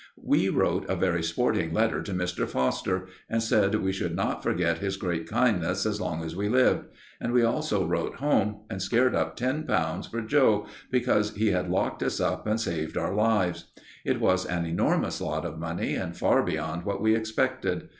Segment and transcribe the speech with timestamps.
[0.19, 2.47] We wrote a very sporting letter to Mr.
[2.49, 6.85] Foster, and said we should not forget his great kindness as long as we lived;
[7.19, 11.69] and we also wrote home and scared up ten pounds for Joe, because he had
[11.69, 13.65] locked us up and saved our lives.
[14.03, 17.89] It was an enormous lot of money, and far beyond what we expected.